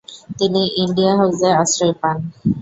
[0.39, 2.17] তিনি ইন্ডিয়া হাউসে আশ্রয় পান।